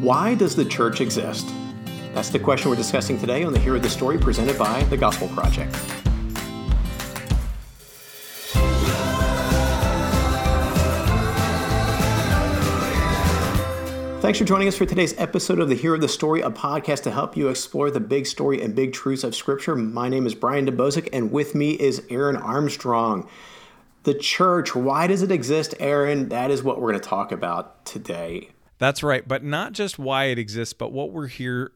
[0.00, 1.48] Why does the church exist?
[2.14, 4.96] That's the question we're discussing today on the Hero of the Story presented by the
[4.96, 5.72] Gospel Project.
[14.20, 17.04] Thanks for joining us for today's episode of the Hero of the Story, a podcast
[17.04, 19.76] to help you explore the big story and big truths of Scripture.
[19.76, 23.28] My name is Brian Dembowczyk, and with me is Aaron Armstrong.
[24.02, 26.30] The church, why does it exist, Aaron?
[26.30, 28.53] That is what we're going to talk about today.
[28.78, 31.72] That's right, but not just why it exists, but what we're here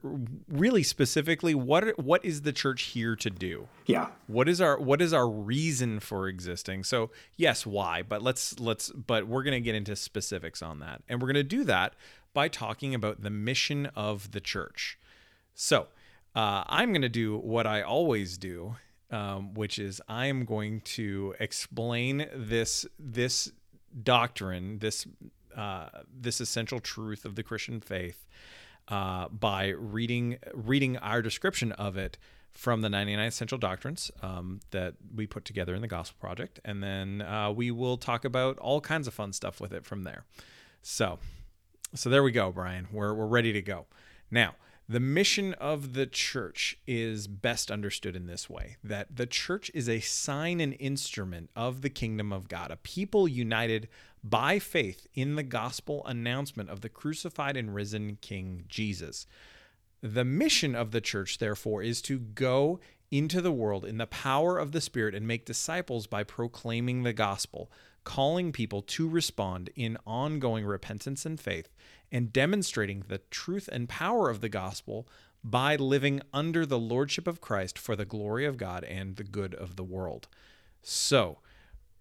[0.49, 3.67] really specifically what what is the church here to do?
[3.85, 4.09] Yeah.
[4.27, 6.83] What is our what is our reason for existing?
[6.83, 11.01] So, yes, why, but let's let's but we're going to get into specifics on that.
[11.07, 11.95] And we're going to do that
[12.33, 14.99] by talking about the mission of the church.
[15.53, 15.87] So,
[16.35, 18.75] uh, I'm going to do what I always do,
[19.09, 23.51] um, which is I am going to explain this this
[24.03, 25.07] doctrine, this
[25.59, 28.25] uh, this essential truth of the Christian faith
[28.87, 32.17] uh, by reading reading our description of it
[32.53, 36.59] from the 99 essential doctrines um, that we put together in the gospel project.
[36.63, 40.03] And then uh, we will talk about all kinds of fun stuff with it from
[40.03, 40.23] there.
[40.81, 41.19] So
[41.93, 42.87] so there we go brian.
[42.91, 43.85] We're, we're ready to go.
[44.31, 44.55] Now
[44.89, 49.87] the mission of the church is best understood in this way that the church is
[49.87, 53.87] a sign and instrument of the kingdom of God, a people united
[54.23, 59.25] by faith in the gospel announcement of the crucified and risen King Jesus.
[60.01, 62.79] The mission of the church, therefore, is to go
[63.11, 67.13] into the world in the power of the Spirit and make disciples by proclaiming the
[67.13, 67.71] gospel,
[68.03, 71.69] calling people to respond in ongoing repentance and faith,
[72.11, 75.07] and demonstrating the truth and power of the gospel
[75.43, 79.55] by living under the lordship of Christ for the glory of God and the good
[79.55, 80.27] of the world.
[80.81, 81.39] So,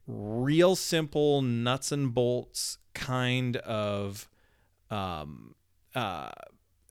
[0.09, 4.29] real simple nuts and bolts kind of
[4.91, 5.55] um,
[5.95, 6.31] uh,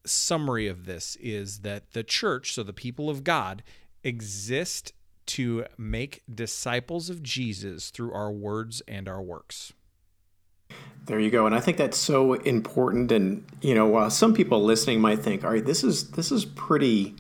[0.06, 3.64] summary of this is that the church, so the people of God,
[4.04, 4.94] exist
[5.26, 9.74] to make disciples of Jesus through our words and our works.
[11.06, 13.12] There you go, and I think that's so important.
[13.12, 16.46] And you know, uh, some people listening might think, "All right, this is this is
[16.46, 17.16] pretty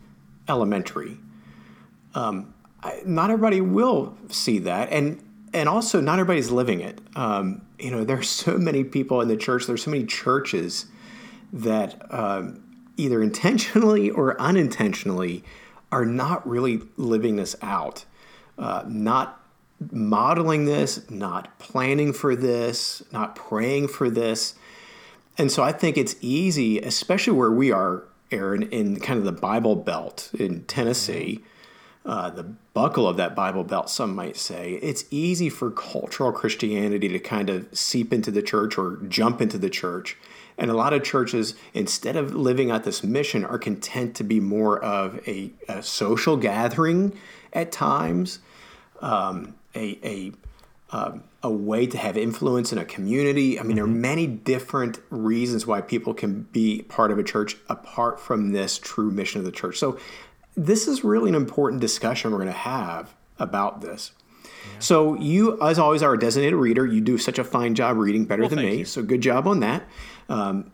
[0.48, 1.18] elementary."
[2.14, 5.24] Um, I, not everybody will see that, and
[5.54, 7.00] and also not everybody's living it.
[7.16, 9.66] Um, you know, there's so many people in the church.
[9.66, 10.86] There's so many churches
[11.54, 12.64] that um,
[12.98, 15.44] either intentionally or unintentionally
[15.92, 18.06] are not really living this out,
[18.58, 19.42] uh, not
[19.92, 24.56] modeling this, not planning for this, not praying for this.
[25.38, 29.32] And so I think it's easy, especially where we are, Aaron, in kind of the
[29.32, 31.44] Bible Belt in Tennessee,
[32.08, 37.10] uh, the buckle of that Bible Belt, some might say, it's easy for cultural Christianity
[37.10, 40.18] to kind of seep into the church or jump into the church.
[40.58, 44.40] And a lot of churches, instead of living out this mission, are content to be
[44.40, 47.16] more of a, a social gathering
[47.52, 48.40] at times.
[49.02, 50.32] Um, a a
[50.90, 53.60] um, a way to have influence in a community.
[53.60, 53.76] I mean, mm-hmm.
[53.76, 54.02] there are mm-hmm.
[54.02, 59.12] many different reasons why people can be part of a church apart from this true
[59.12, 59.78] mission of the church.
[59.78, 60.00] So,
[60.58, 64.12] this is really an important discussion we're going to have about this.
[64.44, 64.80] Yeah.
[64.80, 66.86] So, you, as always, are a designated reader.
[66.86, 68.80] You do such a fine job reading, better well, than me.
[68.80, 68.86] You.
[68.86, 69.84] So, good job on that.
[70.28, 70.72] Um,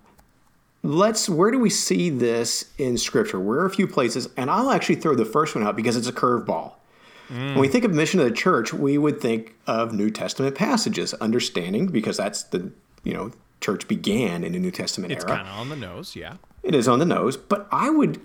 [0.82, 4.70] let's where do we see this in scripture where are a few places and i'll
[4.70, 6.74] actually throw the first one out because it's a curveball
[7.30, 7.54] Mm.
[7.54, 11.14] When we think of mission of the church, we would think of New Testament passages,
[11.16, 12.72] understanding because that's the
[13.04, 15.34] you know church began in the New Testament it's era.
[15.34, 16.36] It's kind of on the nose, yeah.
[16.64, 18.22] It is on the nose, but I would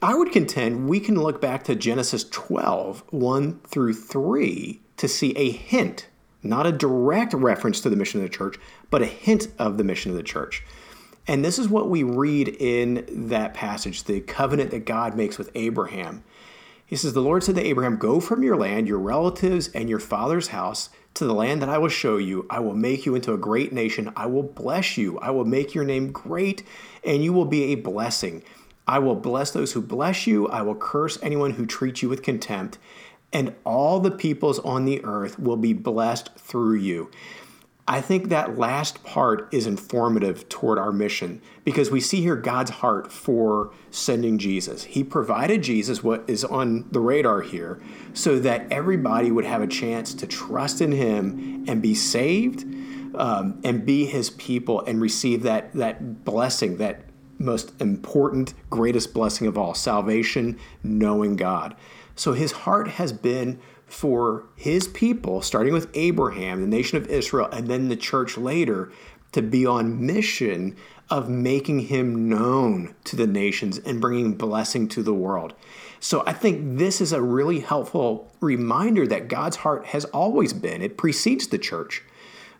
[0.00, 5.32] I would contend we can look back to Genesis 12, 1 through 3 to see
[5.32, 6.06] a hint,
[6.40, 8.58] not a direct reference to the mission of the church,
[8.90, 10.62] but a hint of the mission of the church.
[11.26, 15.50] And this is what we read in that passage, the covenant that God makes with
[15.56, 16.22] Abraham.
[16.86, 19.98] He says, The Lord said to Abraham, Go from your land, your relatives, and your
[19.98, 22.46] father's house to the land that I will show you.
[22.48, 24.12] I will make you into a great nation.
[24.16, 25.18] I will bless you.
[25.18, 26.62] I will make your name great,
[27.04, 28.44] and you will be a blessing.
[28.88, 30.48] I will bless those who bless you.
[30.48, 32.78] I will curse anyone who treats you with contempt.
[33.32, 37.10] And all the peoples on the earth will be blessed through you.
[37.86, 42.70] I think that last part is informative toward our mission because we see here God's
[42.70, 44.84] heart for sending Jesus.
[44.84, 47.80] He provided Jesus, what is on the radar here,
[48.12, 52.64] so that everybody would have a chance to trust in Him and be saved
[53.14, 57.07] um, and be His people and receive that, that blessing, that
[57.38, 61.74] most important, greatest blessing of all salvation, knowing God.
[62.16, 67.48] So His heart has been for his people, starting with Abraham, the nation of Israel,
[67.50, 68.92] and then the church later,
[69.32, 70.76] to be on mission
[71.10, 75.54] of making him known to the nations and bringing blessing to the world.
[76.00, 80.82] So I think this is a really helpful reminder that God's heart has always been,
[80.82, 82.02] it precedes the church,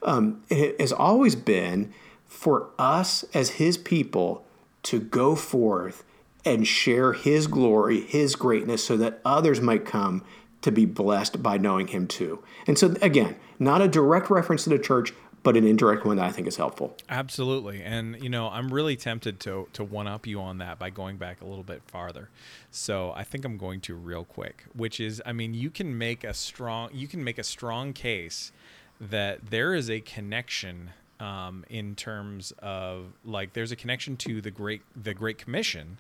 [0.03, 1.93] um, it has always been
[2.27, 4.45] for us as his people
[4.89, 6.03] to go forth
[6.47, 10.25] and share his glory, his greatness, so that others might come
[10.63, 12.43] to be blessed by knowing him too.
[12.67, 15.13] And so, again, not a direct reference to the church,
[15.43, 16.97] but an indirect one that I think is helpful.
[17.11, 17.83] Absolutely.
[17.83, 21.19] And you know, I'm really tempted to to one up you on that by going
[21.19, 22.31] back a little bit farther.
[22.71, 26.25] So, I think I'm going to real quick, which is I mean, you can make
[26.25, 28.53] a strong you can make a strong case
[28.99, 34.51] that there is a connection um, in terms of like there's a connection to the
[34.51, 35.99] great the Great Commission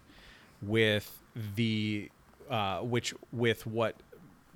[0.63, 1.19] with
[1.57, 2.11] the
[2.51, 3.97] uh, which with what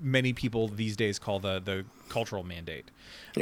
[0.00, 2.91] many people these days call the the cultural mandate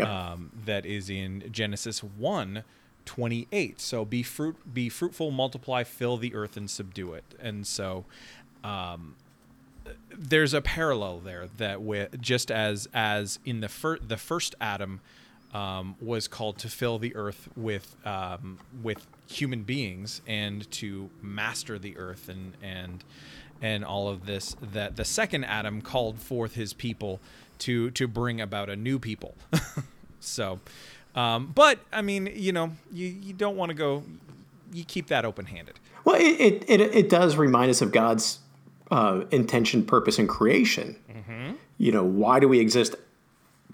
[0.02, 2.64] um, that is in Genesis 1
[3.06, 7.24] 28 so be fruit be fruitful multiply fill the earth and subdue it.
[7.40, 8.04] And so
[8.62, 9.16] um,
[10.16, 15.00] there's a parallel there that with just as as in the fir- the first Adam
[15.52, 21.78] um, was called to fill the earth with um, with human beings and to master
[21.78, 23.04] the earth and and
[23.62, 27.20] and all of this that the second Adam called forth his people
[27.58, 29.34] to to bring about a new people.
[30.20, 30.60] so,
[31.14, 34.02] um, but I mean, you know, you you don't want to go.
[34.72, 35.78] You keep that open handed.
[36.04, 38.38] Well, it, it it does remind us of God's
[38.90, 40.96] uh, intention, purpose, and creation.
[41.10, 41.52] Mm-hmm.
[41.78, 42.94] You know, why do we exist?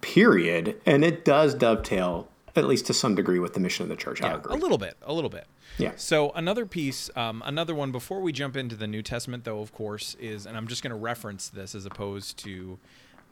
[0.01, 3.97] Period, and it does dovetail at least to some degree with the mission of the
[3.97, 4.21] church.
[4.21, 5.47] Yeah, a little bit, a little bit.
[5.79, 5.93] Yeah.
[5.97, 9.73] So another piece, um, another one before we jump into the New Testament, though, of
[9.73, 12.79] course, is, and I'm just going to reference this as opposed to,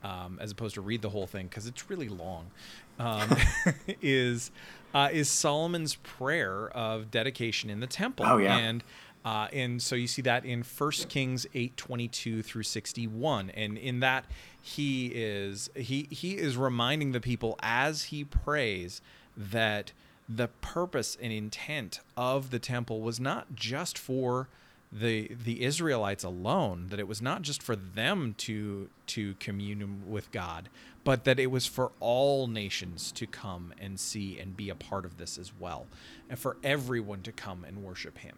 [0.02, 2.50] um, as opposed to read the whole thing because it's really long,
[2.98, 3.34] um,
[4.02, 4.50] is
[4.94, 8.26] uh, is Solomon's prayer of dedication in the temple.
[8.28, 8.56] Oh yeah.
[8.56, 8.84] And
[9.24, 13.50] uh, and so you see that in 1 Kings 8 22 through 61.
[13.50, 14.26] And in that,
[14.60, 19.00] he is he he is reminding the people as he prays
[19.36, 19.92] that
[20.28, 24.48] the purpose and intent of the temple was not just for
[24.92, 30.30] the the Israelites alone that it was not just for them to to commune with
[30.30, 30.68] God
[31.02, 35.04] but that it was for all nations to come and see and be a part
[35.04, 35.86] of this as well
[36.30, 38.36] and for everyone to come and worship him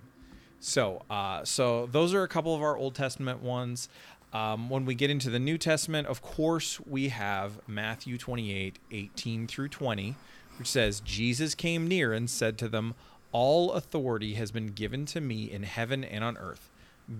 [0.66, 3.88] so uh, so those are a couple of our Old Testament ones
[4.32, 9.46] um, when we get into the New Testament of course we have Matthew 28 18
[9.46, 10.16] through 20
[10.58, 12.94] which says, Jesus came near and said to them,
[13.32, 16.70] All authority has been given to me in heaven and on earth.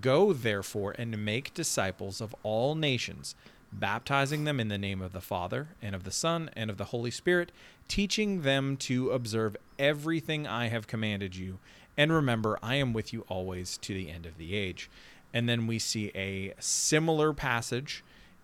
[0.01, 3.35] Go, therefore, and make disciples of all nations,
[3.71, 6.85] baptizing them in the name of the Father, and of the Son, and of the
[6.85, 7.51] Holy Spirit,
[7.87, 11.59] teaching them to observe everything I have commanded you.
[11.97, 14.89] And remember, I am with you always to the end of the age.
[15.33, 18.03] And then we see a similar passage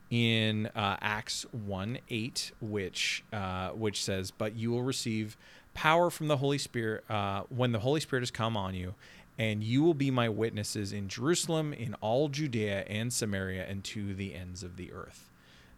[0.10, 5.38] in uh, Acts 1 8, which, uh, which says, But you will receive
[5.74, 8.96] power from the Holy Spirit uh, when the Holy Spirit has come on you,
[9.38, 14.14] and you will be my witnesses in Jerusalem, in all Judea and Samaria, and to
[14.14, 15.30] the ends of the earth.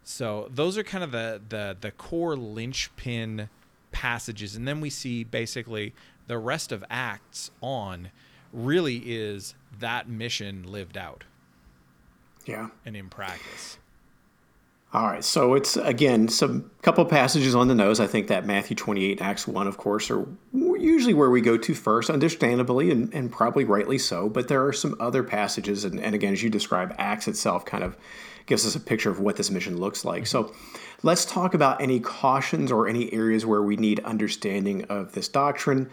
[0.04, 3.50] So those are kind of the the, the core linchpin
[3.92, 5.94] passages, and then we see basically
[6.28, 8.10] the rest of Acts on
[8.52, 11.24] really is that mission lived out.
[12.46, 12.70] Yeah.
[12.86, 13.78] And in practice.
[14.96, 18.00] All right, so it's again some couple passages on the nose.
[18.00, 21.74] I think that Matthew 28, Acts 1, of course, are usually where we go to
[21.74, 24.30] first, understandably and, and probably rightly so.
[24.30, 27.84] But there are some other passages, and, and again, as you describe, Acts itself kind
[27.84, 27.98] of
[28.46, 30.24] gives us a picture of what this mission looks like.
[30.24, 30.48] Mm-hmm.
[30.48, 30.56] So
[31.04, 35.90] let's talk about any cautions or any areas where we need understanding of this doctrine.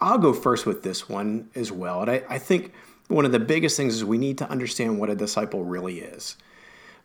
[0.00, 2.02] I'll go first with this one as well.
[2.02, 2.72] And I, I think
[3.08, 6.36] one of the biggest things is we need to understand what a disciple really is.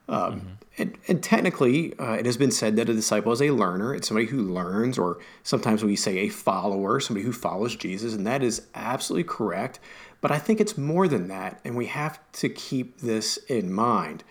[0.07, 0.47] Um, mm-hmm.
[0.77, 3.95] and, and, technically, uh, it has been said that a disciple is a learner.
[3.95, 8.27] It's somebody who learns, or sometimes we say a follower, somebody who follows Jesus, and
[8.27, 9.79] that is absolutely correct.
[10.21, 14.23] But I think it's more than that, and we have to keep this in mind.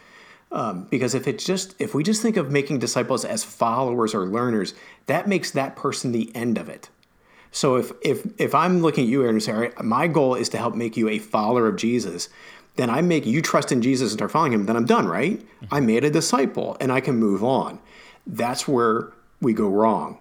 [0.53, 4.27] Um, because if it's just if we just think of making disciples as followers or
[4.27, 4.75] learners,
[5.07, 6.89] that makes that person the end of it.
[7.55, 10.59] So if if if I'm looking at you, Aaron, and say, my goal is to
[10.59, 12.29] help make you a follower of Jesus,
[12.75, 15.39] then I make you trust in Jesus and start following him, then I'm done, right?
[15.39, 15.73] Mm-hmm.
[15.73, 17.79] I made a disciple and I can move on.
[18.27, 20.19] That's where we go wrong.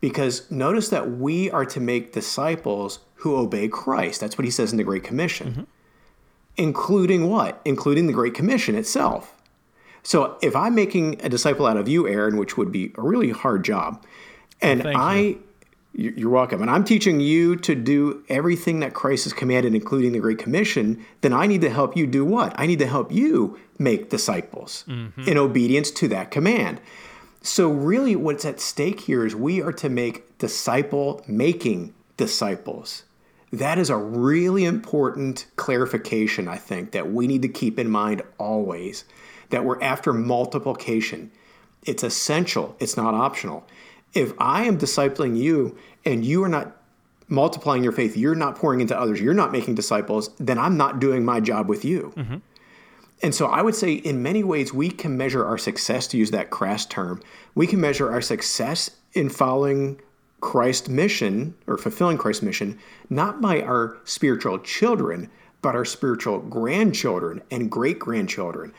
[0.00, 4.20] Because notice that we are to make disciples who obey Christ.
[4.20, 5.50] That's what he says in the Great Commission.
[5.50, 5.62] Mm-hmm.
[6.56, 7.60] Including what?
[7.64, 9.34] Including the Great Commission itself.
[10.04, 13.30] So if I'm making a disciple out of you, Aaron, which would be a really
[13.30, 14.06] hard job,
[14.62, 15.38] and I
[15.92, 16.62] You're welcome.
[16.62, 21.04] And I'm teaching you to do everything that Christ has commanded, including the Great Commission.
[21.20, 22.54] Then I need to help you do what?
[22.56, 25.22] I need to help you make disciples mm-hmm.
[25.22, 26.80] in obedience to that command.
[27.42, 33.04] So, really, what's at stake here is we are to make disciple making disciples.
[33.52, 38.22] That is a really important clarification, I think, that we need to keep in mind
[38.38, 39.04] always
[39.48, 41.32] that we're after multiplication.
[41.84, 43.66] It's essential, it's not optional
[44.14, 46.76] if I am discipling you and you are not
[47.28, 50.98] multiplying your faith, you're not pouring into others, you're not making disciples, then I'm not
[50.98, 52.12] doing my job with you.
[52.16, 52.36] Mm-hmm.
[53.22, 56.30] And so I would say, in many ways, we can measure our success, to use
[56.30, 57.22] that crass term,
[57.54, 60.00] we can measure our success in following
[60.40, 62.78] Christ's mission or fulfilling Christ's mission,
[63.10, 68.72] not by our spiritual children, but our spiritual grandchildren and great grandchildren.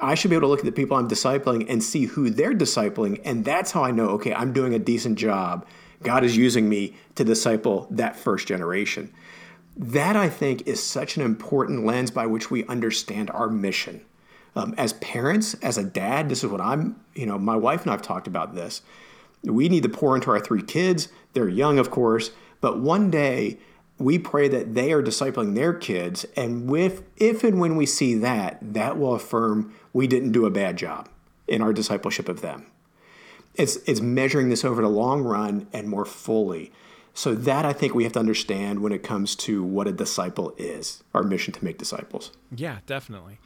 [0.00, 2.54] I should be able to look at the people I'm discipling and see who they're
[2.54, 3.20] discipling.
[3.24, 5.66] And that's how I know, okay, I'm doing a decent job.
[6.02, 9.12] God is using me to disciple that first generation.
[9.76, 14.02] That, I think, is such an important lens by which we understand our mission.
[14.54, 17.90] Um, as parents, as a dad, this is what I'm, you know, my wife and
[17.90, 18.82] I have talked about this.
[19.42, 21.08] We need to pour into our three kids.
[21.34, 22.30] They're young, of course,
[22.62, 23.58] but one day
[23.98, 28.14] we pray that they are discipling their kids and with if and when we see
[28.14, 31.08] that that will affirm we didn't do a bad job
[31.48, 32.66] in our discipleship of them.
[33.54, 36.72] It's it's measuring this over the long run and more fully.
[37.14, 40.54] So that i think we have to understand when it comes to what a disciple
[40.58, 42.32] is our mission to make disciples.
[42.54, 43.38] Yeah definitely.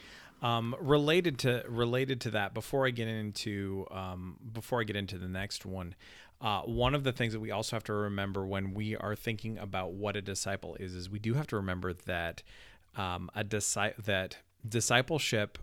[0.43, 5.19] Um, related to related to that before i get into um, before i get into
[5.19, 5.95] the next one
[6.41, 9.59] uh, one of the things that we also have to remember when we are thinking
[9.59, 12.43] about what a disciple is is we do have to remember that
[12.97, 15.59] um, a disi- that discipleship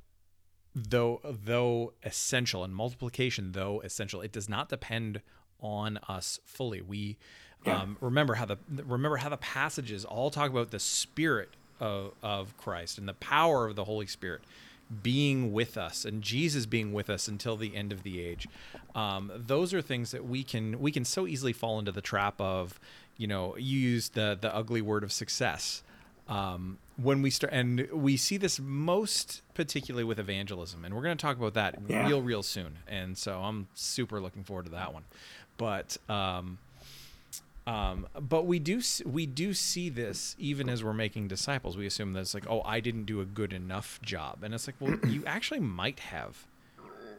[0.75, 5.22] though though essential and multiplication though essential it does not depend
[5.60, 7.17] on us fully we
[7.65, 7.81] yeah.
[7.81, 12.55] um, remember how the remember how the passages all talk about the spirit of, of
[12.57, 14.41] christ and the power of the holy spirit
[15.03, 18.48] being with us and Jesus being with us until the end of the age.
[18.96, 22.39] Um, those are things that we can we can so easily fall into the trap
[22.39, 22.79] of,
[23.17, 25.84] you know, you use the the ugly word of success.
[26.29, 31.17] Um, when we start, and we see this most particularly with evangelism, and we're going
[31.17, 32.06] to talk about that yeah.
[32.06, 32.79] real, real soon.
[32.88, 35.03] And so I'm super looking forward to that one.
[35.58, 36.58] But um,
[37.67, 41.75] um, but we do we do see this even as we're making disciples.
[41.75, 44.67] We assume that it's like, oh, I didn't do a good enough job, and it's
[44.67, 46.45] like, well, you actually might have.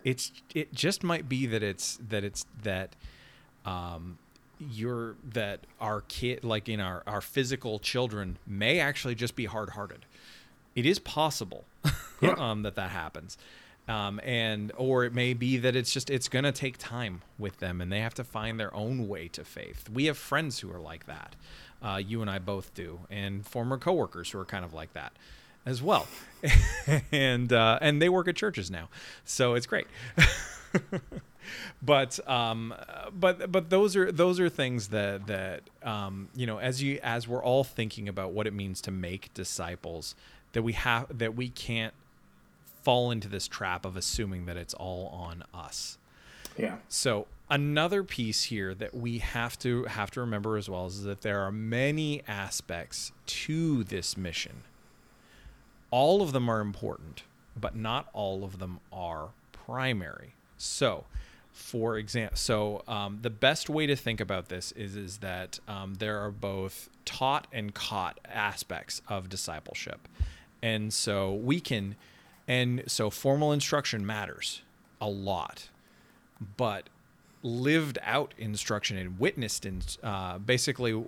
[0.05, 2.97] It's it just might be that it's that it's that
[3.67, 4.17] um,
[4.59, 9.71] you're that our kid like in our our physical children may actually just be hard
[9.71, 10.07] hearted.
[10.75, 11.65] It is possible
[12.23, 12.31] yeah.
[12.39, 13.37] um, that that happens
[13.89, 17.81] um, and or it may be that it's just it's to take time with them
[17.81, 19.89] and they have to find their own way to faith.
[19.93, 21.35] We have friends who are like that.
[21.81, 25.13] Uh, you and i both do and former coworkers who are kind of like that
[25.65, 26.07] as well.
[27.13, 28.89] And uh, and they work at churches now
[29.25, 29.87] so it's great.
[31.83, 32.75] But um,
[33.19, 37.29] but but those are those are things that that um, you know as you as
[37.29, 40.15] we're all thinking about what it means to make disciples
[40.53, 41.95] that we have that we can't
[42.89, 45.99] fall into this trap of assuming that it's all on us.
[46.57, 46.77] Yeah.
[46.89, 51.21] So another piece here that we have to have to remember as well is that
[51.21, 54.63] there are many aspects to this mission.
[55.91, 60.33] All of them are important, but not all of them are primary.
[60.57, 61.05] So,
[61.53, 65.97] for example, so um, the best way to think about this is is that um,
[65.99, 70.09] there are both taught and caught aspects of discipleship,
[70.63, 71.95] and so we can
[72.49, 74.63] and so formal instruction matters
[75.01, 75.69] a lot,
[76.57, 76.89] but
[77.43, 81.05] lived out instruction and witnessed in uh, basically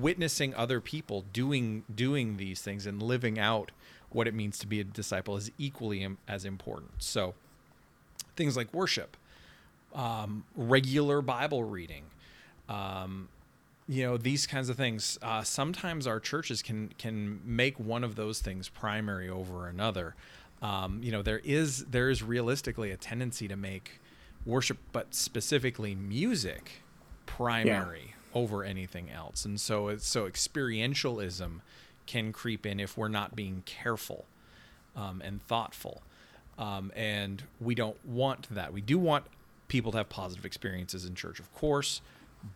[0.00, 3.70] witnessing other people doing doing these things and living out
[4.08, 6.90] what it means to be a disciple is equally Im- as important.
[6.98, 7.34] So
[8.34, 9.16] things like worship,
[9.94, 12.04] um, regular Bible reading,
[12.68, 13.28] um,
[13.86, 15.18] you know these kinds of things.
[15.22, 20.14] Uh, sometimes our churches can can make one of those things primary over another
[20.62, 24.00] um, you know there is there is realistically a tendency to make
[24.46, 26.82] worship but specifically music
[27.26, 28.40] primary yeah.
[28.40, 29.44] over anything else.
[29.44, 31.60] And so so experientialism
[32.06, 34.24] can creep in if we're not being careful
[34.96, 36.02] um, and thoughtful.
[36.58, 38.72] Um, and we don't want that.
[38.72, 39.24] We do want
[39.68, 42.00] people to have positive experiences in church of course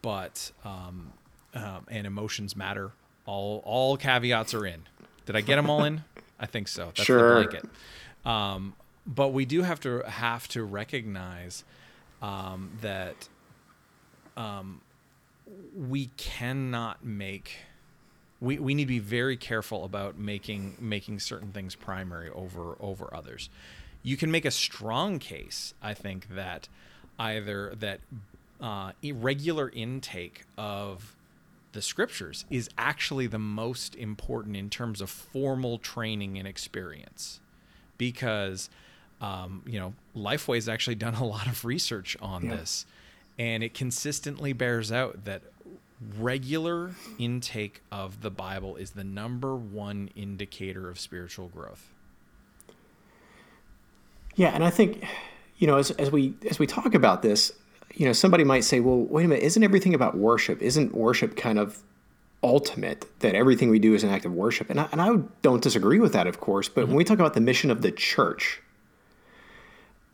[0.03, 1.13] but um,
[1.55, 2.93] um, and emotions matter.
[3.27, 4.83] All all caveats are in.
[5.27, 6.05] Did i get them all in
[6.39, 6.87] I think so.
[6.87, 7.41] That's sure.
[7.41, 7.71] the blanket.
[8.25, 8.75] Um,
[9.07, 11.65] but we do have to have to recognize
[12.23, 13.29] um, that
[14.37, 14.81] um,
[15.77, 17.59] we cannot make
[18.41, 23.09] we, we need to be very careful about making making certain things primary over over
[23.13, 23.49] others.
[24.03, 26.69] You can make a strong case, I think, that
[27.19, 28.01] either that
[28.61, 31.15] uh, irregular intake of
[31.75, 37.41] the scriptures is actually the most important in terms of formal training and experience
[37.99, 38.71] because
[39.21, 42.57] um, you know lifeway has actually done a lot of research on yeah.
[42.57, 42.87] this
[43.39, 45.43] and it consistently bears out that
[46.19, 51.91] regular intake of the bible is the number one indicator of spiritual growth
[54.37, 55.05] yeah and i think
[55.59, 57.53] you know as, as we as we talk about this
[57.95, 60.61] you know, somebody might say, well, wait a minute, isn't everything about worship?
[60.63, 61.83] Isn't worship kind of
[62.43, 64.69] ultimate that everything we do is an act of worship?
[64.71, 66.69] And I, and I don't disagree with that, of course.
[66.69, 66.91] But mm-hmm.
[66.91, 68.61] when we talk about the mission of the church,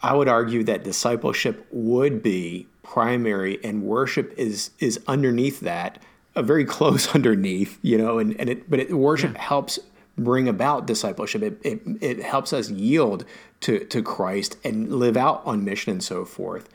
[0.03, 5.99] I would argue that discipleship would be primary and worship is is underneath that,
[6.35, 9.43] a very close underneath, you know, and, and it but it, worship yeah.
[9.43, 9.79] helps
[10.19, 11.43] bring about discipleship.
[11.43, 13.25] It, it, it helps us yield
[13.61, 16.69] to, to Christ and live out on mission and so forth.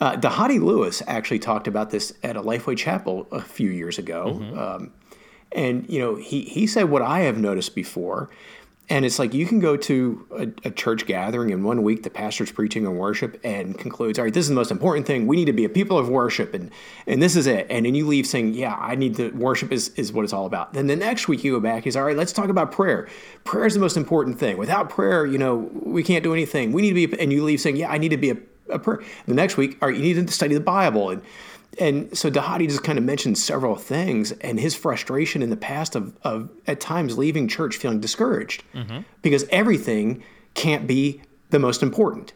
[0.00, 4.40] Uh, Dhati Lewis actually talked about this at a Lifeway Chapel a few years ago.
[4.40, 4.58] Mm-hmm.
[4.58, 4.92] Um,
[5.52, 8.30] and, you know, he, he said what I have noticed before.
[8.88, 12.10] And it's like you can go to a, a, church gathering in one week the
[12.10, 15.28] pastor's preaching on worship and concludes, all right, this is the most important thing.
[15.28, 16.72] We need to be a people of worship and
[17.06, 17.68] and this is it.
[17.70, 20.44] And then you leave saying, yeah, I need to worship is, is what it's all
[20.44, 20.72] about.
[20.72, 23.08] Then the next week you go back, he's all right, let's talk about prayer.
[23.44, 24.56] Prayer is the most important thing.
[24.56, 26.72] Without prayer, you know, we can't do anything.
[26.72, 28.36] We need to be, and you leave saying, yeah, I need to be a
[28.70, 29.02] a prayer.
[29.26, 31.10] The next week, all right, you need to study the Bible.
[31.10, 31.22] And
[31.78, 35.94] and so Dhati just kind of mentioned several things and his frustration in the past
[35.94, 39.00] of, of at times leaving church feeling discouraged mm-hmm.
[39.22, 40.22] because everything
[40.54, 42.32] can't be the most important.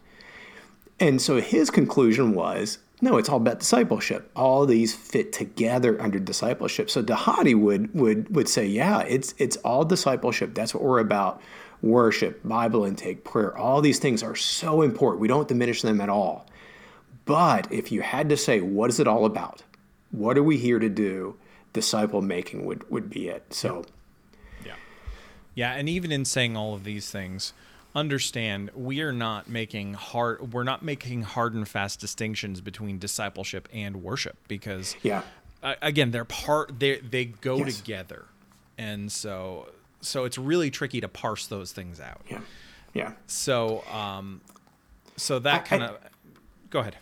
[0.99, 4.31] And so his conclusion was no, it's all about discipleship.
[4.37, 6.89] All these fit together under discipleship.
[6.89, 10.55] So Dhati would would would say, yeah, it's it's all discipleship.
[10.55, 11.41] That's what we're about
[11.85, 15.21] worship, Bible intake, prayer, all these things are so important.
[15.21, 16.47] We don't diminish them at all.
[17.25, 19.63] But if you had to say, what is it all about?
[20.11, 21.37] What are we here to do?
[21.73, 23.53] Disciple making would, would be it.
[23.53, 23.85] So,
[24.65, 24.75] yeah.
[25.53, 25.73] Yeah.
[25.73, 27.53] And even in saying all of these things,
[27.95, 33.69] understand we are not making hard we're not making hard and fast distinctions between discipleship
[33.71, 35.21] and worship because yeah
[35.63, 37.77] uh, again they're part they they go yes.
[37.77, 38.25] together
[38.77, 39.69] and so
[40.05, 42.21] so it's really tricky to parse those things out.
[42.29, 42.39] Yeah,
[42.93, 43.11] yeah.
[43.27, 44.41] So, um,
[45.17, 45.97] so that kind of.
[46.69, 46.97] Go ahead.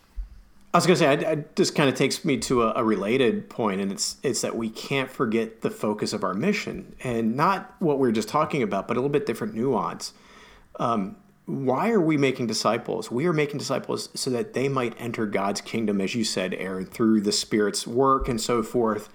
[0.73, 3.47] I was going to say, it just kind of takes me to a, a, related
[3.47, 7.75] point, and it's it's that we can't forget the focus of our mission, and not
[7.79, 10.13] what we are just talking about, but a little bit different nuance.
[10.79, 13.11] Um, why are we making disciples?
[13.11, 16.85] We are making disciples so that they might enter God's kingdom, as you said, Aaron,
[16.85, 19.09] through the Spirit's work and so forth.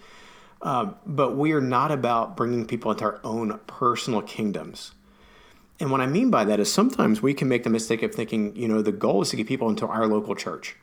[0.60, 4.92] Uh, but we are not about bringing people into our own personal kingdoms.
[5.80, 8.54] And what I mean by that is sometimes we can make the mistake of thinking,
[8.56, 10.76] you know, the goal is to get people into our local church.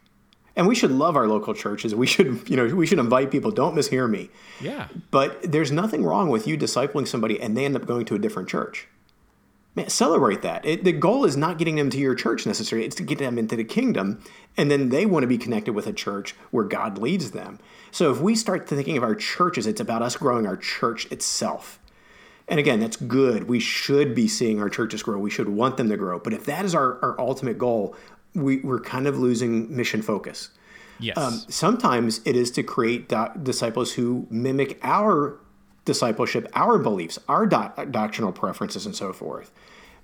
[0.56, 1.94] And we should love our local churches.
[1.94, 3.52] We should, you know, we should invite people.
[3.52, 4.30] Don't mishear me.
[4.62, 4.88] Yeah.
[5.12, 8.20] But there's nothing wrong with you discipling somebody and they end up going to a
[8.20, 8.88] different church.
[9.76, 10.66] Man, celebrate that.
[10.66, 12.86] It, the goal is not getting them to your church necessarily.
[12.88, 14.24] It's to get them into the kingdom,
[14.56, 17.60] and then they want to be connected with a church where God leads them.
[17.92, 21.80] So if we start thinking of our churches, it's about us growing our church itself.
[22.48, 23.50] And again, that's good.
[23.50, 25.18] We should be seeing our churches grow.
[25.18, 26.20] We should want them to grow.
[26.20, 27.96] But if that is our, our ultimate goal,
[28.34, 30.52] we, we're kind of losing mission focus.
[31.00, 31.18] Yes.
[31.18, 33.12] Um, sometimes it is to create
[33.44, 35.40] disciples who mimic our
[35.86, 39.52] discipleship, our beliefs, our do- doctrinal preferences, and so forth.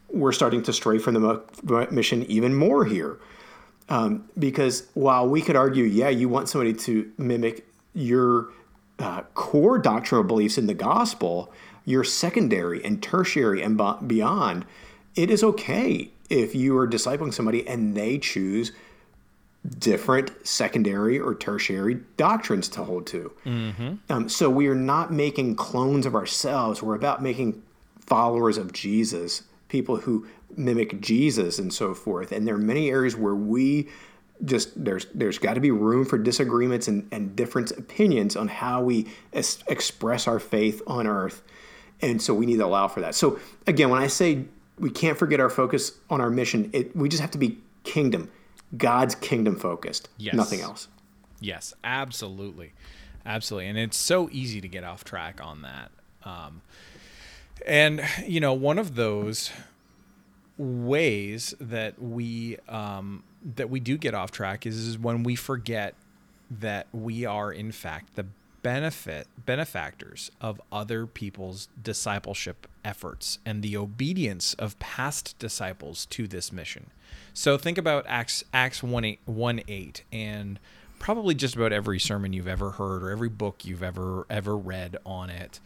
[0.10, 3.18] We're starting to stray from the mission even more here.
[3.90, 8.50] Um, because while we could argue, yeah, you want somebody to mimic your
[9.00, 11.52] uh, core doctrinal beliefs in the gospel,
[11.86, 14.66] your secondary and tertiary and beyond,
[15.16, 18.72] it is okay if you are discipling somebody and they choose
[19.78, 23.32] different secondary or tertiary doctrines to hold to.
[23.46, 23.94] Mm-hmm.
[24.10, 26.82] Um, so we are not making clones of ourselves.
[26.82, 27.62] We're about making
[28.00, 32.32] followers of Jesus, people who mimic Jesus and so forth.
[32.32, 33.88] And there are many areas where we
[34.44, 38.82] just there's there's got to be room for disagreements and, and different opinions on how
[38.82, 41.44] we es- express our faith on earth.
[42.02, 43.14] And so we need to allow for that.
[43.14, 44.46] So again, when I say
[44.80, 48.32] we can't forget our focus on our mission, it, we just have to be kingdom
[48.78, 50.34] God's kingdom focused, yes.
[50.34, 50.88] nothing else.
[51.40, 52.74] Yes, absolutely,
[53.26, 55.92] absolutely, and it's so easy to get off track on that.
[56.24, 56.62] Um,
[57.66, 59.52] and you know, one of those
[60.58, 63.24] ways that we um,
[63.56, 65.96] that we do get off track is, is when we forget
[66.60, 68.26] that we are in fact the
[68.62, 76.52] benefit benefactors of other people's discipleship efforts and the obedience of past disciples to this
[76.52, 76.92] mission.
[77.34, 80.60] So think about Acts Acts 1 8, 1 8 and
[81.00, 84.98] probably just about every sermon you've ever heard or every book you've ever ever read
[85.06, 85.60] on it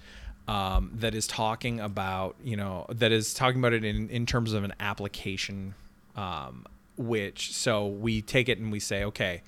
[0.47, 4.53] um, that is talking about you know that is talking about it in, in terms
[4.53, 5.73] of an application
[6.15, 6.65] um,
[6.97, 9.41] which so we take it and we say okay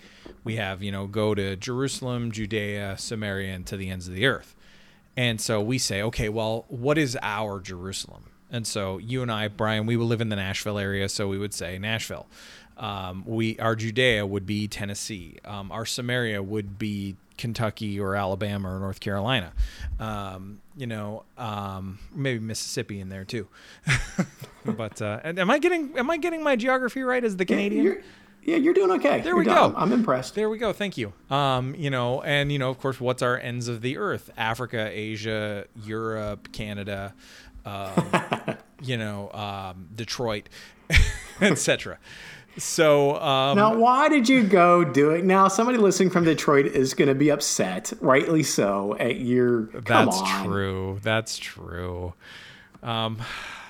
[0.43, 4.25] we have you know go to jerusalem judea samaria and to the ends of the
[4.25, 4.53] earth.
[5.15, 8.25] And so we say okay well what is our jerusalem?
[8.51, 11.38] And so you and i brian we will live in the nashville area so we
[11.38, 12.27] would say nashville.
[12.77, 15.38] Um, we our Judea would be Tennessee.
[15.43, 19.54] Um, our Samaria would be Kentucky or Alabama or North Carolina.
[20.00, 23.47] Um, you know, um, maybe Mississippi in there too.
[24.65, 27.84] but uh, am I getting am I getting my geography right as the Canadian?
[27.84, 28.02] You're,
[28.43, 29.19] yeah, you're doing okay.
[29.19, 29.73] There you're we done.
[29.73, 29.78] go.
[29.78, 30.34] I'm impressed.
[30.36, 30.71] There we go.
[30.71, 31.12] Thank you.
[31.30, 34.30] Um, you know, and you know, of course, what's our ends of the earth?
[34.38, 37.13] Africa, Asia, Europe, Canada.
[37.65, 38.10] Um,
[38.82, 40.47] you know, um, Detroit,
[41.41, 42.00] etc.
[42.58, 45.24] So um, now, why did you go do it?
[45.24, 48.96] Now, somebody listening from Detroit is going to be upset, rightly so.
[48.98, 50.46] At your that's on.
[50.46, 51.00] true.
[51.04, 52.13] That's true.
[52.82, 53.20] Um,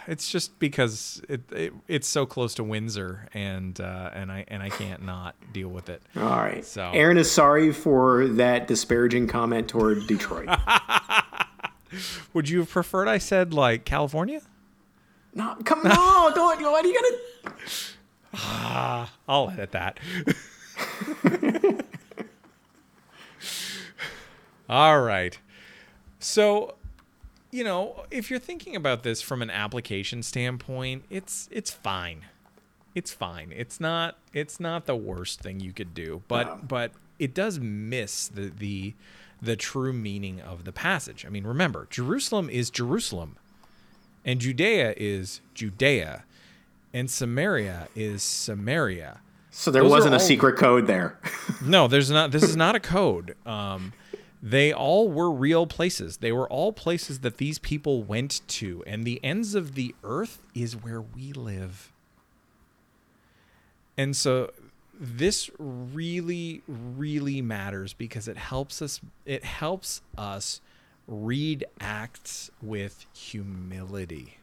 [0.08, 4.63] it's just because it, it, it's so close to Windsor, and uh, and I and
[4.63, 6.02] I can't not deal with it.
[6.15, 6.63] All right.
[6.65, 10.47] So Aaron is sorry for that disparaging comment toward Detroit.
[12.34, 14.41] Would you have preferred I said like California?
[15.34, 16.62] No, come on, don't.
[16.62, 17.02] What are you
[17.43, 17.58] gonna?
[18.33, 19.99] Ah, I'll edit that.
[24.69, 25.37] All right.
[26.19, 26.75] So,
[27.51, 32.25] you know, if you're thinking about this from an application standpoint, it's it's fine.
[32.93, 33.53] It's fine.
[33.55, 36.59] It's not it's not the worst thing you could do, but Wow.
[36.67, 38.93] but it does miss the the
[39.41, 41.25] the true meaning of the passage.
[41.25, 43.37] I mean, remember, Jerusalem is Jerusalem
[44.25, 46.25] and Judea is Judea
[46.97, 49.21] and Samaria is Samaria.
[49.51, 51.19] So there Those wasn't a all- secret code there.
[51.63, 52.31] No, there's not.
[52.31, 53.36] This is not a code.
[53.45, 53.93] Um,
[54.43, 56.17] they all were real places.
[56.17, 60.39] They were all places that these people went to, and the ends of the earth
[60.53, 61.91] is where we live.
[63.97, 64.51] And so,
[64.99, 69.01] this really, really matters because it helps us.
[69.25, 70.62] It helps us
[71.07, 74.38] read Acts with humility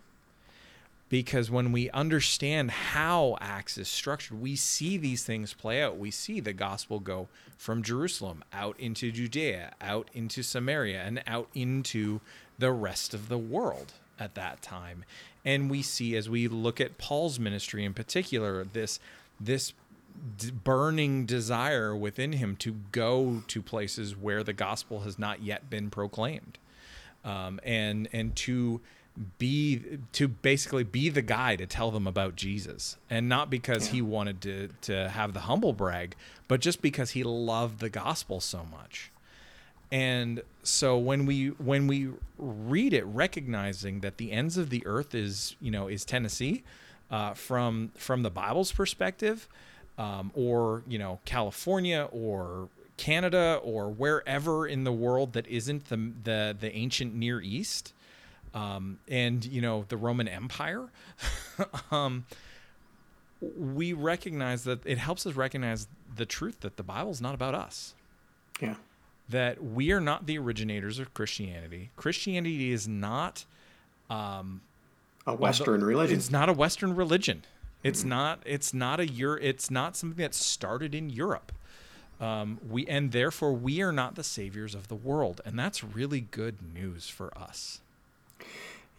[1.14, 5.96] because when we understand how acts is structured we see these things play out.
[5.96, 11.48] We see the gospel go from jerusalem out into judea out into samaria and out
[11.55, 12.20] into
[12.59, 15.05] the rest of the world at that time.
[15.44, 18.98] And we see as we look at paul's ministry in particular this
[19.38, 19.72] this
[20.37, 25.70] d- burning desire within him to go to places where the gospel has not yet
[25.70, 26.59] been proclaimed.
[27.24, 28.81] Um, and and to
[29.38, 32.96] be to basically be the guy to tell them about Jesus.
[33.09, 36.16] And not because he wanted to to have the humble brag
[36.48, 39.11] but just because he loved the gospel so much.
[39.90, 45.14] And so when we when we read it recognizing that the ends of the earth
[45.14, 46.62] is you know is Tennessee
[47.11, 49.48] uh, from from the Bible's perspective
[49.98, 56.12] um, or you know California or Canada or wherever in the world that isn't the
[56.24, 57.92] the, the ancient Near East
[58.55, 60.88] um, and you know the Roman Empire,
[61.90, 62.25] um,
[63.40, 65.87] we recognize that it helps us recognize
[66.17, 67.95] the truth that the Bible's not about us.
[68.61, 68.77] Yeah.
[69.29, 71.90] That we are not the originators of Christianity.
[71.97, 73.45] Christianity is not
[74.09, 74.61] um,
[75.27, 76.17] A Western religion.
[76.17, 77.45] it's not a Western religion.
[77.83, 78.40] It's not.
[78.47, 81.53] It's not a Euro, It's not something that started in Europe.
[82.21, 86.21] Um, we and therefore we are not the saviors of the world, and that's really
[86.21, 87.81] good news for us.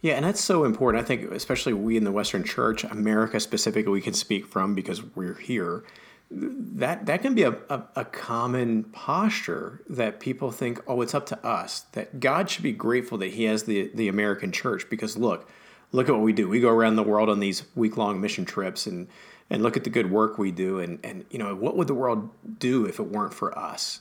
[0.02, 1.02] Yeah, and that's so important.
[1.02, 5.02] I think, especially we in the Western Church, America specifically, we can speak from because
[5.02, 5.84] we're here.
[6.30, 11.26] That that can be a, a, a common posture that people think, oh, it's up
[11.26, 11.80] to us.
[11.92, 15.48] That God should be grateful that He has the the American church because look,
[15.92, 16.48] look at what we do.
[16.48, 19.08] We go around the world on these week long mission trips and
[19.48, 20.78] and look at the good work we do.
[20.78, 22.28] And and you know what would the world
[22.58, 24.00] do if it weren't for us?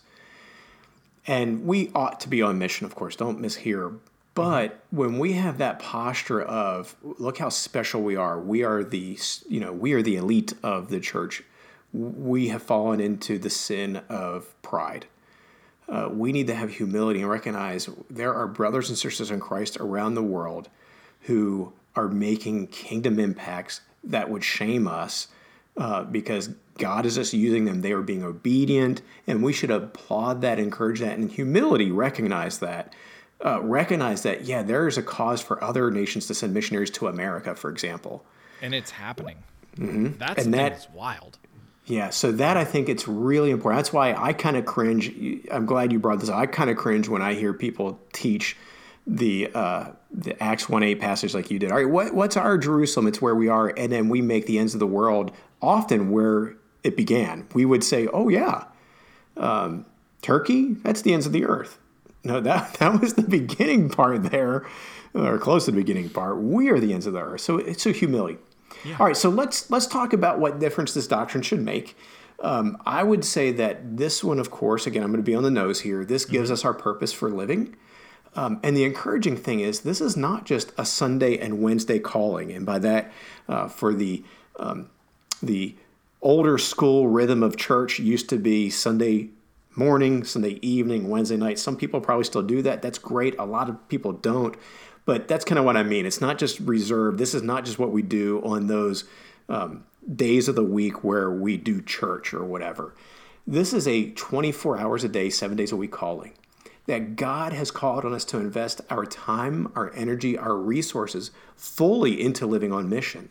[1.28, 3.16] And we ought to be on mission, of course.
[3.16, 3.98] Don't mishear.
[4.36, 9.18] But when we have that posture of look how special we are, we are the
[9.50, 11.42] you know we are the elite of the church.
[11.94, 15.08] We have fallen into the sin of pride.
[15.88, 19.78] Uh, we need to have humility and recognize there are brothers and sisters in Christ
[19.78, 20.68] around the world
[21.22, 25.30] who are making kingdom impacts that would shame us
[25.78, 27.82] uh, because God is just using them.
[27.82, 32.94] They are being obedient, and we should applaud that, encourage that, and humility recognize that.
[33.44, 37.08] Uh, recognize that, yeah, there is a cause for other nations to send missionaries to
[37.08, 38.26] America, for example.
[38.62, 39.38] And it's happening.
[39.78, 40.18] Mm-hmm.
[40.18, 41.38] That's and that's wild.
[41.86, 43.78] Yeah, so that I think it's really important.
[43.78, 45.12] That's why I kind of cringe.
[45.52, 46.30] I'm glad you brought this.
[46.30, 46.38] up.
[46.38, 48.58] I kind of cringe when I hear people teach
[49.06, 51.72] the uh, the Acts one eight passage like you did.
[51.72, 53.06] All right, what, what's our Jerusalem?
[53.06, 56.56] It's where we are, and then we make the ends of the world often where
[56.84, 57.48] it began.
[57.54, 58.64] We would say, oh yeah,
[59.38, 59.86] um,
[60.22, 61.78] Turkey, that's the ends of the earth.
[62.26, 64.66] No, that that was the beginning part there,
[65.14, 66.42] or close to the beginning part.
[66.42, 67.42] We are the ends of the earth.
[67.42, 68.40] So it's a humility.
[68.84, 68.98] Yeah.
[69.00, 71.96] All right, so let's let's talk about what difference this doctrine should make.
[72.42, 75.44] Um, I would say that this one, of course, again, I'm going to be on
[75.44, 76.04] the nose here.
[76.04, 76.54] This gives mm-hmm.
[76.54, 77.78] us our purpose for living.
[78.36, 82.52] Um, and the encouraging thing is, this is not just a Sunday and Wednesday calling,
[82.52, 83.14] and by that,
[83.48, 84.24] uh, for the
[84.58, 84.90] um,
[85.42, 85.76] the
[86.22, 89.30] older school rhythm of church used to be Sunday
[89.78, 91.60] morning, Sunday evening, Wednesday night.
[91.60, 92.82] Some people probably still do that.
[92.82, 93.38] That's great.
[93.38, 94.56] A lot of people don't,
[95.06, 96.06] but that's kind of what I mean.
[96.06, 97.18] It's not just reserved.
[97.18, 99.06] This is not just what we do on those
[99.50, 99.86] um,
[100.16, 102.96] days of the week where we do church or whatever.
[103.48, 106.34] This is a 24 hours a day, seven days a week calling
[106.88, 112.22] that God has called on us to invest our time, our energy, our resources fully
[112.22, 113.30] into living on mission.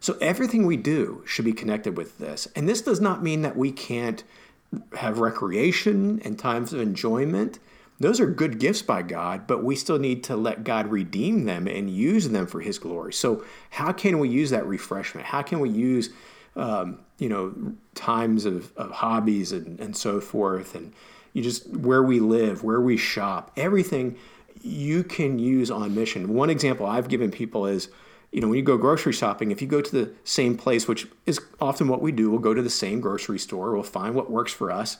[0.00, 2.48] So everything we do should be connected with this.
[2.54, 4.24] And this does not mean that we can't
[4.96, 7.58] have recreation and times of enjoyment.
[7.98, 11.66] Those are good gifts by God, but we still need to let God redeem them
[11.66, 13.12] and use them for His glory.
[13.12, 15.26] So, how can we use that refreshment?
[15.26, 16.10] How can we use,
[16.56, 20.92] um, you know, times of, of hobbies and, and so forth and
[21.32, 24.16] you just where we live, where we shop, everything
[24.62, 26.32] you can use on mission.
[26.32, 27.88] One example I've given people is,
[28.32, 31.06] you know, when you go grocery shopping, if you go to the same place, which
[31.24, 34.30] is often what we do, we'll go to the same grocery store, we'll find what
[34.30, 34.98] works for us.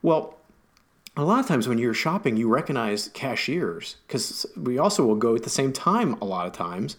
[0.00, 0.38] Well,
[1.16, 5.36] a lot of times when you're shopping, you recognize cashiers because we also will go
[5.36, 6.96] at the same time a lot of times,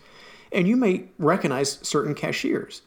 [0.51, 2.83] and you may recognize certain cashiers.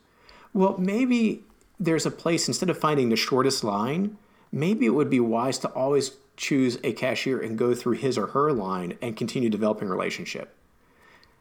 [0.52, 1.44] Well, maybe
[1.78, 4.16] there's a place instead of finding the shortest line,
[4.52, 8.28] maybe it would be wise to always choose a cashier and go through his or
[8.28, 10.54] her line and continue developing relationship.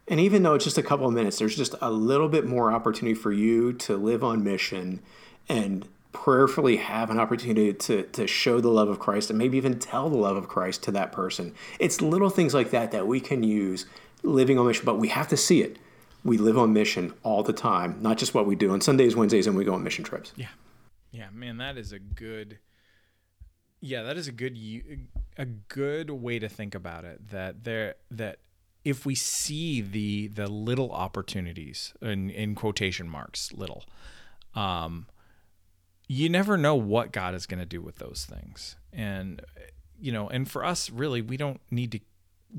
[0.07, 2.71] And even though it's just a couple of minutes, there's just a little bit more
[2.71, 5.01] opportunity for you to live on mission
[5.49, 9.79] and prayerfully have an opportunity to, to show the love of Christ and maybe even
[9.79, 11.53] tell the love of Christ to that person.
[11.79, 13.85] It's little things like that that we can use
[14.23, 15.77] living on mission, but we have to see it.
[16.23, 19.45] We live on mission all the time, not just what we do on Sundays, Wednesdays,
[19.45, 20.33] and we go on mission trips.
[20.35, 20.47] Yeah.
[21.11, 22.59] Yeah, man, that is a good
[23.85, 24.57] yeah, that is a good
[25.37, 27.29] a good way to think about it.
[27.29, 28.39] That there that
[28.85, 33.83] if we see the the little opportunities in in quotation marks little,
[34.53, 35.07] um,
[36.07, 39.41] you never know what God is going to do with those things, and
[39.99, 41.99] you know, and for us, really, we don't need to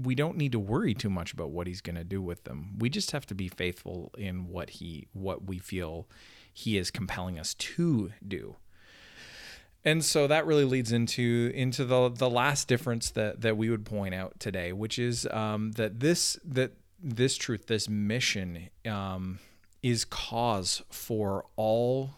[0.03, 2.75] we don't need to worry too much about what He's going to do with them.
[2.79, 6.09] We just have to be faithful in what He what we feel
[6.53, 8.57] He is compelling us to do
[9.87, 13.87] and so that really leads into into the the last difference that that we would
[13.87, 19.39] point out today, which is um, that this that this truth, this mission, um,
[19.85, 22.11] is cause for all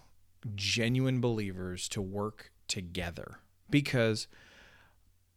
[0.55, 4.29] genuine believers to work together because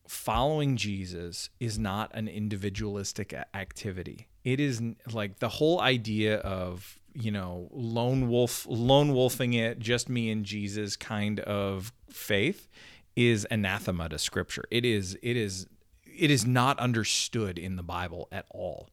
[0.08, 4.30] following Jesus is not an individualistic activity.
[4.46, 10.08] It is like the whole idea of you know lone wolf lone wolfing it just
[10.08, 12.70] me and jesus kind of faith
[13.16, 14.64] is anathema to scripture.
[14.72, 15.68] It is it is
[16.06, 18.90] it is not understood in the bible at all.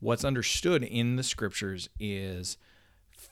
[0.00, 2.58] What's understood in the scriptures is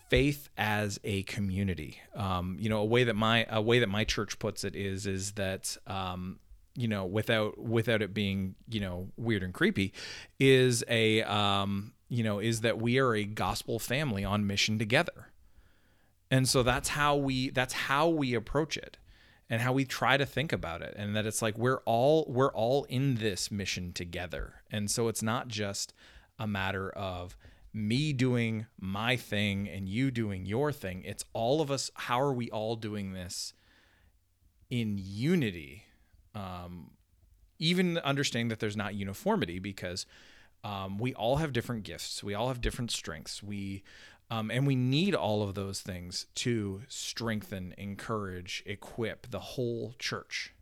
[0.08, 2.00] faith as a community.
[2.14, 5.06] Um, you know a way that my a way that my church puts it is
[5.06, 6.38] is that um,
[6.74, 9.92] you know without without it being you know weird and creepy
[10.40, 15.32] is a um, you know, is that we are a gospel family on mission together.
[16.30, 18.96] And so that's how we that's how we approach it
[19.48, 22.52] and how we try to think about it and that it's like we're all we're
[22.52, 24.62] all in this mission together.
[24.70, 25.92] And so it's not just
[26.38, 27.36] a matter of
[27.72, 31.02] me doing my thing and you doing your thing.
[31.04, 33.52] It's all of us how are we all doing this
[34.70, 35.84] in unity?
[36.34, 36.90] Um
[37.60, 40.06] even understanding that there's not uniformity because
[40.64, 42.24] um, we all have different gifts.
[42.24, 43.42] We all have different strengths.
[43.42, 43.84] We
[44.30, 50.54] um, and we need all of those things to strengthen, encourage, equip the whole church.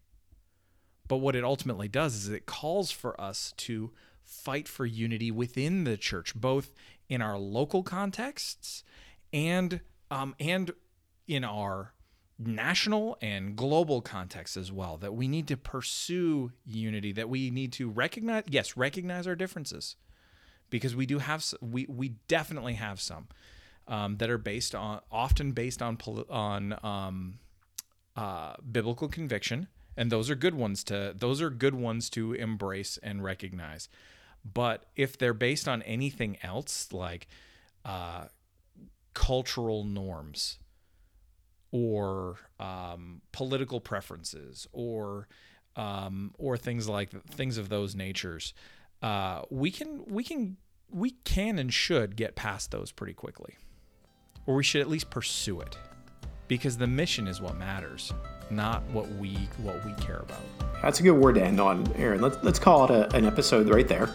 [1.07, 3.93] But what it ultimately does is it calls for us to
[4.25, 6.75] fight for unity within the church, both
[7.09, 8.83] in our local contexts
[9.33, 10.73] and um, and
[11.29, 11.95] in our
[12.47, 17.73] national and global context as well that we need to pursue unity that we need
[17.73, 19.97] to recognize yes recognize our differences.
[20.71, 23.29] Because we do have we we definitely have some
[23.89, 25.99] um, that are based on often based on
[26.31, 27.39] on um,
[28.17, 29.69] uh, biblical conviction.
[29.97, 33.89] And those are good ones to those are good ones to embrace and recognize.
[34.45, 37.29] But if they're based on anything else like
[37.85, 38.27] uh,
[39.15, 40.59] cultural norms
[41.73, 45.27] or um, political preferences or
[45.75, 48.55] um, or things like things of those natures,
[49.03, 50.59] uh, we can we can
[50.91, 53.57] we can and should get past those pretty quickly,
[54.47, 55.79] or we should at least pursue it,
[56.47, 58.13] because the mission is what matters,
[58.51, 60.43] not what we what we care about.
[60.83, 62.21] That's a good word to end on, Aaron.
[62.21, 64.11] Let's let's call it a, an episode right there.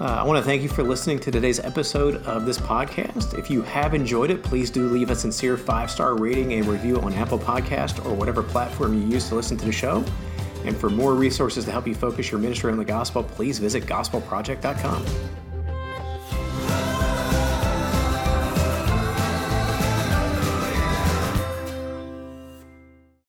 [0.00, 3.38] Uh, I want to thank you for listening to today's episode of this podcast.
[3.38, 7.00] If you have enjoyed it, please do leave a sincere five star rating and review
[7.00, 10.04] on Apple Podcast or whatever platform you use to listen to the show.
[10.64, 13.84] And for more resources to help you focus your ministry on the gospel, please visit
[13.84, 15.41] gospelproject.com.